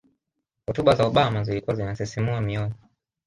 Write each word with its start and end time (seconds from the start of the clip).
hotuba 0.67 0.95
za 0.95 1.05
obama 1.07 1.43
zilikuwa 1.43 1.75
zinasisimua 1.75 2.41
mioyo 2.41 2.73